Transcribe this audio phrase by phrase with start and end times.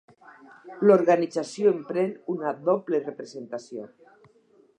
[0.87, 3.91] L'organització emprèn una doble representació.